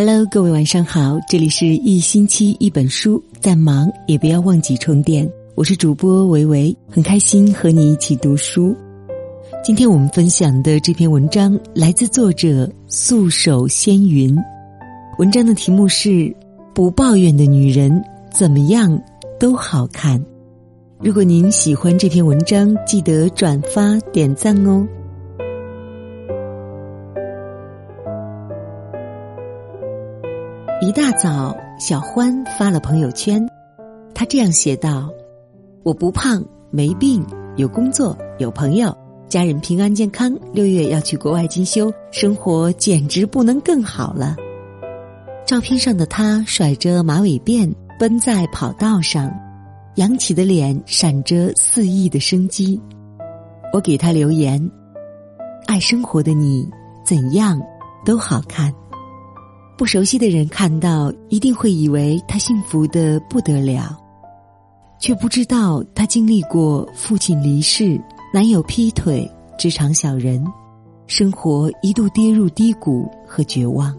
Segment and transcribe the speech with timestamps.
[0.00, 5.28] Hello，各位晚上好，这里是一星期一本书，再忙也不要忘记充电。
[5.56, 8.76] 我是主播维维，很开心和你一起读书。
[9.64, 14.38] 今天我们分享的这篇文章来自作者素手仙云，
[15.18, 16.32] 文章的题目是
[16.72, 18.96] “不抱怨的女人怎么样
[19.40, 20.24] 都好看”。
[21.02, 24.86] 如果您喜欢这篇文章，记得转发点赞哦。
[30.88, 33.46] 一大早，小欢发了朋友圈，
[34.14, 35.10] 他这样写道
[35.84, 37.22] ：“我不胖，没病，
[37.56, 38.96] 有工作，有朋友，
[39.28, 40.34] 家人平安健康。
[40.50, 44.34] 六月要去国外进修，生活简直不能更好了。”
[45.44, 49.30] 照片上的他甩着马尾辫，奔在跑道上，
[49.96, 52.80] 扬起的脸闪着肆意的生机。
[53.74, 54.58] 我给他留言
[55.68, 56.66] ：“爱生活的你，
[57.04, 57.60] 怎样
[58.06, 58.72] 都好看。”
[59.78, 63.96] 不熟悉的人看到，一定会以为他幸福的不得了，
[64.98, 67.98] 却不知道他经历过父亲离世、
[68.34, 70.44] 男友劈腿、职场小人，
[71.06, 73.96] 生活一度跌入低谷和绝望。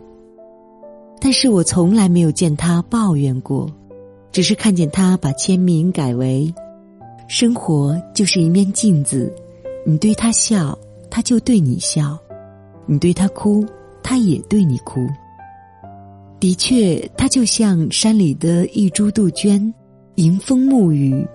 [1.17, 3.71] 但是我从来没有见他抱怨过，
[4.33, 6.53] 只是看见他把签名改为
[7.29, 9.33] ：“生活就是一面镜子，
[9.85, 10.77] 你对他笑，
[11.09, 12.17] 他就对你笑；
[12.85, 13.65] 你对他哭，
[14.03, 15.07] 他也对你哭。”
[16.39, 19.73] 的确，她就像山里的一株杜鹃，
[20.15, 21.27] 迎风沐雨，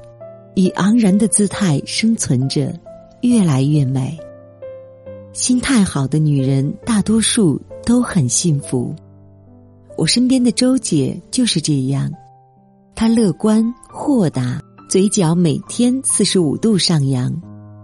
[0.55, 2.73] 以昂然的姿态生存着，
[3.21, 4.19] 越来越美。
[5.35, 8.95] 心态好的女人，大多数都很幸福。
[9.99, 12.11] 我身边的周姐就是这样，
[12.95, 17.31] 她乐观豁达，嘴角每天四十五度上扬，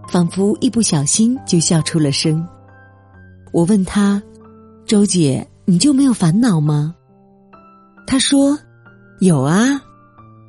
[0.09, 2.43] 仿佛一不小心就笑出了声。
[3.53, 4.21] 我问她
[4.87, 6.95] ：“周姐，你就没有烦恼吗？”
[8.05, 8.57] 他说
[9.21, 9.81] ：“有啊，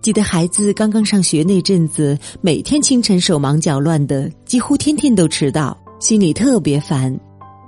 [0.00, 7.16] 记得孩子刚刚上学那阵子，每天清晨手忙脚乱的，几乎天天都迟到，心里特别烦。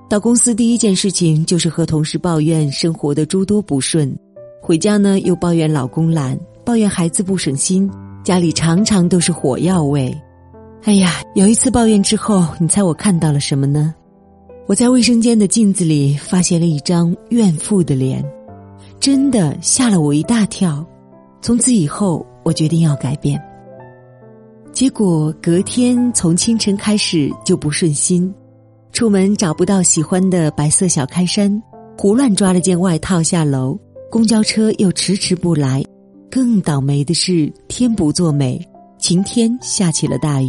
[0.08, 4.12] 到公司第一件事情就是和同事抱怨生活的诸多不顺，
[4.60, 7.88] 回家呢又抱怨老公懒，抱怨孩子不省心，
[8.24, 10.12] 家里常常都是火药味。
[10.82, 13.94] 哎呀，有一次抱怨之后，你猜我看到了什么呢？
[14.66, 18.24] 我在卫生间的镜子里发现了一张怨妇的脸。”
[19.04, 20.82] 真的吓了我一大跳，
[21.42, 23.38] 从此以后我决定要改变。
[24.72, 28.34] 结果隔天从清晨开始就不顺心，
[28.92, 31.62] 出门找不到喜欢的白色小开衫，
[31.98, 33.78] 胡乱抓了件外套下楼，
[34.10, 35.84] 公交车又迟迟不来。
[36.30, 38.58] 更倒霉的是天不作美，
[38.98, 40.48] 晴天下起了大雨，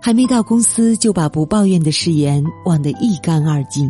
[0.00, 3.86] 还没到公司就把不抱怨的誓言忘得一干二净。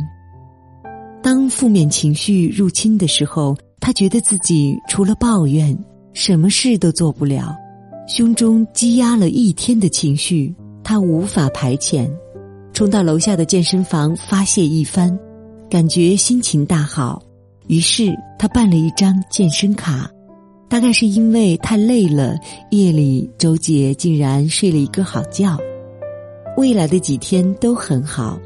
[1.23, 3.57] 当负面情绪入侵的时候。
[3.85, 5.77] 他觉得自己除了抱怨，
[6.13, 7.53] 什么事都做不了，
[8.07, 10.55] 胸中积压了一天的情绪，
[10.85, 12.09] 他无法排遣，
[12.73, 15.19] 冲到楼下的健身房发泄一番，
[15.69, 17.21] 感觉心情大好，
[17.67, 20.09] 于是他办了一张健身卡。
[20.69, 22.37] 大概是因为太累了，
[22.71, 25.59] 夜里周姐竟然睡了一个好觉。
[26.57, 28.39] 未来的几天都很好，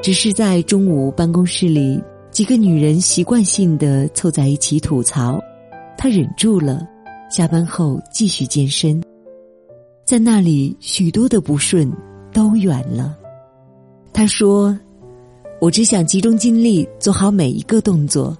[0.00, 2.02] 只是在中午办公室里。
[2.32, 5.38] 几个女人习惯性的凑在一起吐槽，
[5.98, 6.82] 她忍住了，
[7.30, 9.02] 下班后继续健身，
[10.06, 11.92] 在那里许多的不顺
[12.32, 13.14] 都远了。
[14.14, 14.74] 她说
[15.60, 18.34] ：“我只想集中精力做好每一个动作。”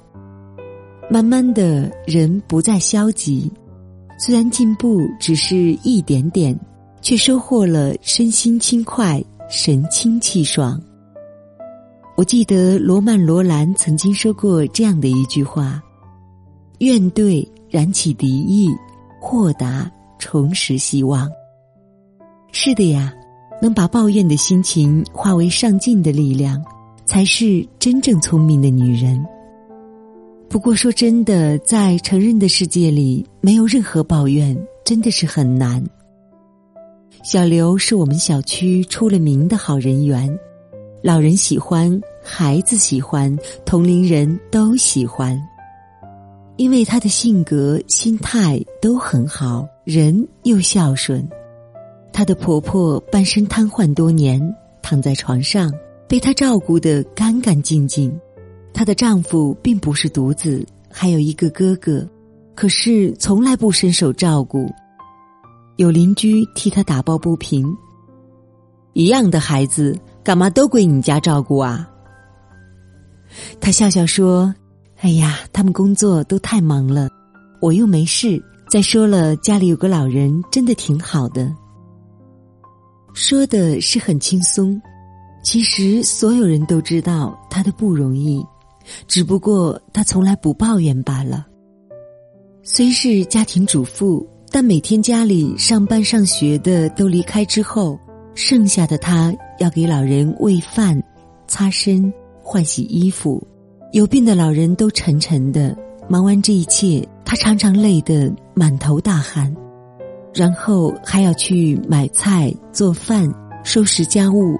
[1.10, 3.52] 慢慢的人不再消极，
[4.18, 6.58] 虽然进步只是一点点，
[7.02, 10.80] 却收获了身心轻快、神清气爽。
[12.14, 15.82] 我记得罗曼·罗兰曾经说过这样的一句话
[16.78, 18.70] ：“怨怼燃起敌意，
[19.18, 21.28] 豁达重拾希望。”
[22.52, 23.12] 是的呀，
[23.62, 26.62] 能把抱怨的心情化为上进的力量，
[27.06, 29.24] 才是真正聪明的女人。
[30.50, 34.54] 不过说真的，在成人的世界里，没有任何抱怨
[34.84, 35.82] 真的是很难。
[37.24, 40.38] 小刘是我们小区出了名的好人缘。
[41.02, 45.36] 老人喜欢，孩子喜欢，同龄人都喜欢，
[46.56, 51.28] 因为他的性格、心态都很好，人又孝顺。
[52.12, 54.40] 她的婆婆半身瘫痪多年，
[54.80, 55.72] 躺在床上，
[56.06, 58.16] 被她照顾得干干净净。
[58.72, 62.08] 她的丈夫并不是独子，还有一个哥哥，
[62.54, 64.70] 可是从来不伸手照顾。
[65.78, 67.66] 有邻居替她打抱不平，
[68.92, 69.98] 一样的孩子。
[70.24, 71.88] 干嘛都归你家照顾啊？
[73.60, 74.54] 他笑笑说
[75.00, 77.08] ：“哎呀，他们工作都太忙了，
[77.60, 78.42] 我又没事。
[78.68, 81.52] 再说了，家里有个老人，真的挺好的。
[83.14, 84.80] 说的是很轻松，
[85.42, 88.42] 其实所有人都知道他的不容易，
[89.06, 91.46] 只不过他从来不抱怨罢了。
[92.62, 97.98] 虽是家庭主妇，但每天家里上班上学的都离开之后，
[98.34, 101.00] 剩下的他要给老人喂饭、
[101.46, 102.12] 擦身、
[102.42, 103.40] 换洗衣服。
[103.92, 105.76] 有病的老人都沉沉的，
[106.08, 109.54] 忙完这一切，他常常累得满头大汗，
[110.34, 113.32] 然后还要去买菜、做饭、
[113.62, 114.58] 收拾家务，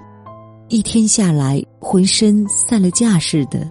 [0.69, 3.69] 一天下来浑身散了架似的。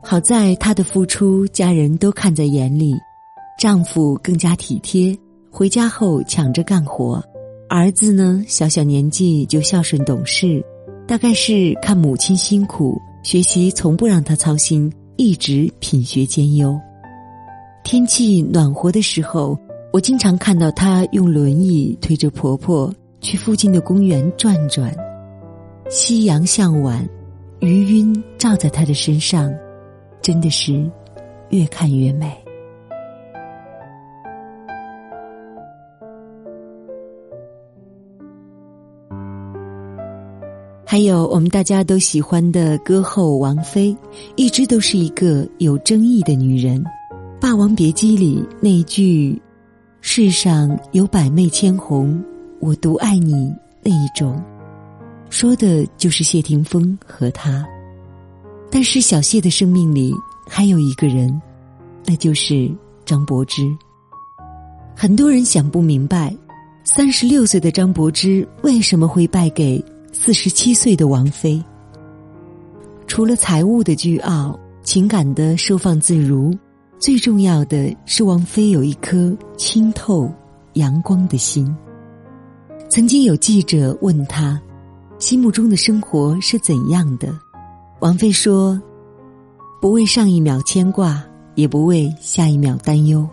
[0.00, 2.94] 好在他的付出，家人都看在眼里，
[3.58, 5.18] 丈夫更加体贴，
[5.50, 7.20] 回家后抢着干活，
[7.68, 10.64] 儿子呢，小小年纪就孝顺懂事，
[11.06, 12.98] 大概是看母亲辛苦。
[13.22, 16.78] 学习从不让他操心，一直品学兼优。
[17.84, 19.58] 天气暖和的时候，
[19.92, 24.94] 我经常看到他用轮椅推着婆婆去附近的公园转转。
[25.90, 27.06] 夕阳向晚，
[27.60, 29.52] 余晕照在他的身上，
[30.22, 30.90] 真的是
[31.50, 32.32] 越看越美。
[40.90, 43.94] 还有我们大家都喜欢的歌后王菲，
[44.36, 46.82] 一直都是一个有争议的女人。
[47.38, 49.38] 《霸王别姬》里那一句
[50.00, 52.18] “世上有百媚千红，
[52.58, 53.54] 我独爱你”
[53.84, 54.42] 那一种，
[55.28, 57.62] 说的就是谢霆锋和她。
[58.70, 60.10] 但是小谢的生命里
[60.48, 61.38] 还有一个人，
[62.06, 62.66] 那就是
[63.04, 63.62] 张柏芝。
[64.96, 66.34] 很多人想不明白，
[66.82, 69.84] 三十六岁的张柏芝为什么会败给。
[70.12, 71.62] 四十七岁的王菲，
[73.06, 76.56] 除了财务的倨傲、情感的收放自如，
[76.98, 80.32] 最重要的是王菲有一颗清透、
[80.74, 81.74] 阳光的心。
[82.88, 84.60] 曾经有记者问她，
[85.18, 87.32] 心目中的生活是怎样的？
[88.00, 88.80] 王菲说
[89.80, 91.22] ：“不为上一秒牵挂，
[91.54, 93.28] 也不为下一秒担忧。”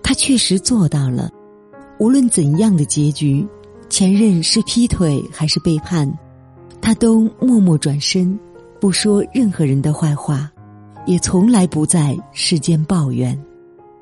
[0.00, 1.30] 她确实做到了，
[1.98, 3.46] 无论怎样的结局。
[3.94, 6.12] 前任是劈腿还是背叛，
[6.80, 8.36] 他都默默转身，
[8.80, 10.50] 不说任何人的坏话，
[11.06, 13.40] 也从来不在世间抱怨。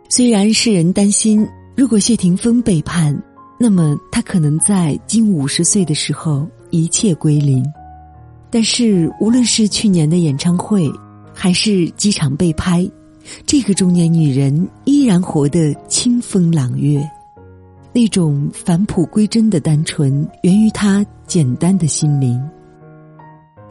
[0.09, 1.47] 虽然世人担心，
[1.77, 3.23] 如果谢霆锋背叛，
[3.61, 7.63] 那么他可能在近五十岁的时候一切归零。
[8.49, 10.91] 但是无论是去年的演唱会，
[11.35, 12.91] 还是机场被拍，
[13.45, 17.07] 这个中年女人依然活得清风朗月。
[17.95, 22.43] 那种返璞归真的单纯，源于他简单的心灵。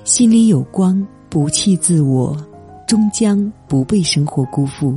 [0.03, 2.37] 心里有光，不弃自我，
[2.87, 4.95] 终将不被生活辜负。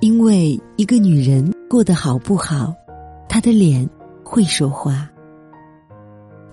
[0.00, 2.74] 因为一个女人过得好不好，
[3.28, 3.88] 她的脸
[4.22, 5.08] 会说话。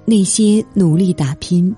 [0.06, 1.76] 那些努力打拼，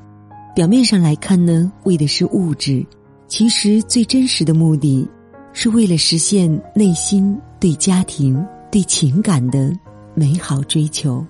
[0.55, 2.85] 表面上来看呢，为的是物质，
[3.27, 5.09] 其实最真实的目的，
[5.53, 8.45] 是为了实现内心对家庭。
[8.71, 9.71] 对情感的
[10.15, 11.25] 美好追求，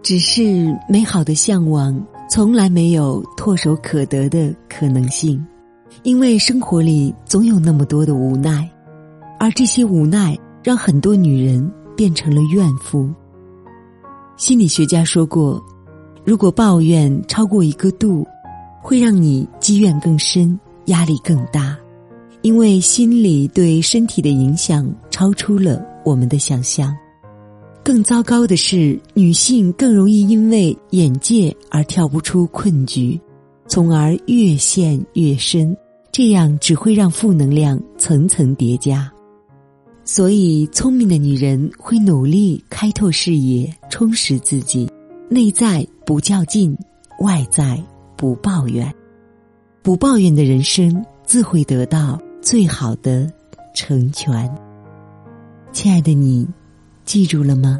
[0.00, 2.00] 只是美好的向往
[2.30, 5.44] 从来没有唾手可得的可能性，
[6.04, 8.70] 因为生活里总有那么多的无奈，
[9.40, 13.10] 而这些无奈让很多女人变成了怨妇。
[14.36, 15.60] 心理学家说过，
[16.24, 18.24] 如果抱怨超过一个度，
[18.80, 21.76] 会让你积怨更深，压力更大，
[22.42, 25.84] 因为心理对身体的影响超出了。
[26.06, 26.96] 我们的想象，
[27.82, 33.20] 更糟糕的是，女性更容易因为眼界而跳不出困局，
[33.66, 35.76] 从而越陷越深。
[36.12, 39.12] 这样只会让负能量层层叠加。
[40.04, 44.88] 所以，聪明的女人会努力开拓视野，充实自己，
[45.28, 46.78] 内在不较劲，
[47.18, 47.82] 外在
[48.16, 48.94] 不抱怨。
[49.82, 53.28] 不抱怨的人生，自会得到最好的
[53.74, 54.48] 成全。
[55.72, 56.46] 亲爱的你，
[57.04, 57.78] 记住了吗？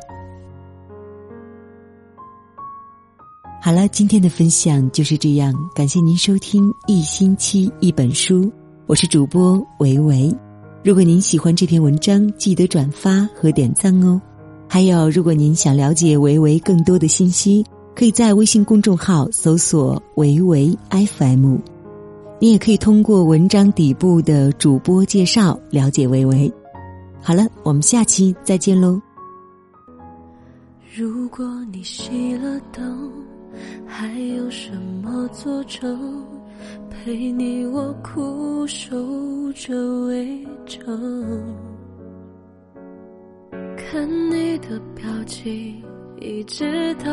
[3.62, 5.55] 好了，今天的分享就是这样。
[5.75, 8.52] 感谢您收听一星期一本书，
[8.87, 10.35] 我是主播维维。
[10.85, 14.21] 如果您喜欢这篇文章，记得转发和点赞哦。
[14.69, 17.64] 还有，如果您想了解维维更多的信息，
[17.95, 21.57] 可以在微信公众号搜索“维维 FM”。
[22.38, 26.52] 你也可以通过文章底部的主播介绍了解维维。
[27.26, 29.02] 好了，我们下期再见喽。
[30.97, 33.11] 如果你熄了灯，
[33.85, 34.71] 还有什
[35.02, 36.25] 么做成？
[36.88, 38.97] 陪你我苦守
[39.54, 39.75] 着
[40.06, 41.42] 围城，
[43.76, 45.83] 看你的表情，
[46.21, 47.11] 一直到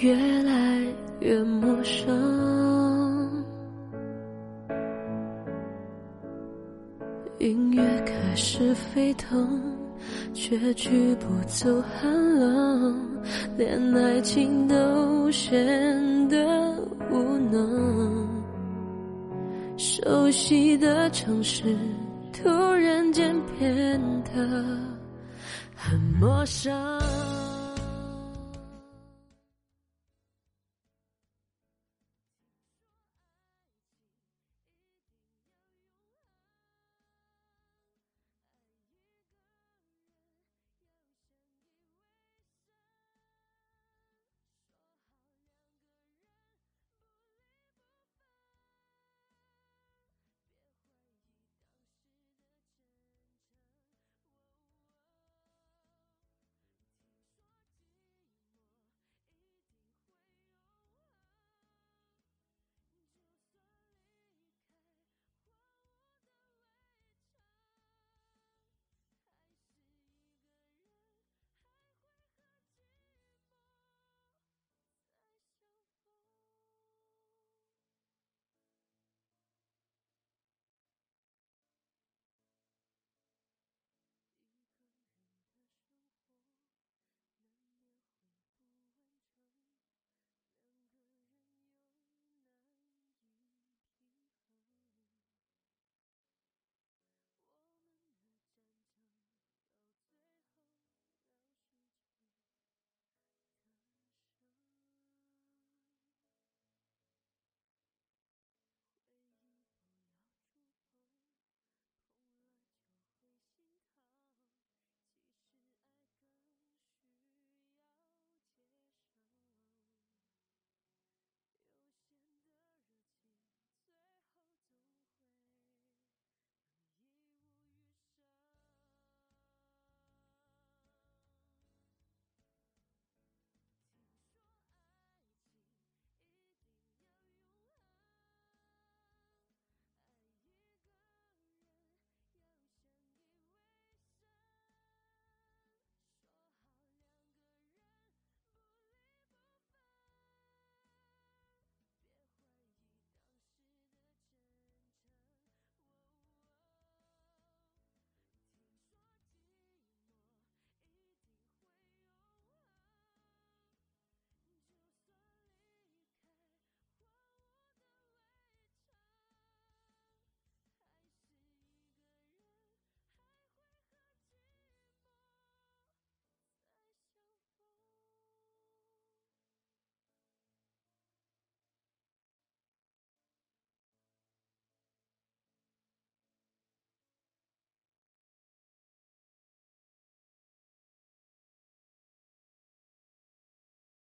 [0.00, 0.80] 越来
[1.20, 2.08] 越陌生。
[8.60, 9.58] 是沸腾，
[10.34, 12.94] 却驱不走寒冷，
[13.56, 16.36] 连爱情都显得
[17.10, 18.28] 无能。
[19.78, 21.74] 熟悉的城市
[22.34, 24.76] 突然间变得
[25.74, 26.70] 很陌生。